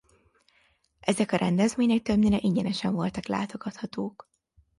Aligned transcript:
Ezek 0.99 1.31
a 1.31 1.35
rendezvények 1.35 2.01
többnyire 2.01 2.37
ingyenesen 2.41 2.93
voltak 2.93 3.25
látogathatók. 3.25 4.29